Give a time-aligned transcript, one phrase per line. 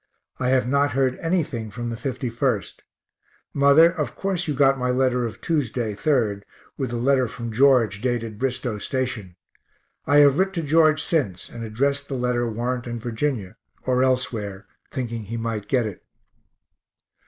[0.39, 2.79] I have not heard anything from the 51st.
[3.53, 6.41] Mother, of course you got my letter of Tuesday, 3rd,
[6.75, 9.35] with the letter from George dated Bristoe station.
[10.07, 15.25] I have writ to George since, and addressed the letter Warrenton, Va., or elsewhere, thinking
[15.25, 16.03] he might get it.